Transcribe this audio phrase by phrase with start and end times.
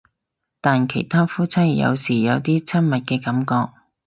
[0.61, 3.71] 但其他夫妻有時有啲親密嘅感覺